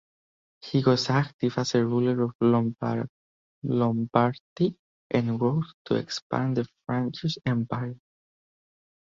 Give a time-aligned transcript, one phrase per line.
[0.61, 3.05] He was active as ruler of Lombardy
[5.11, 7.95] and worked to expand the Frankish empire.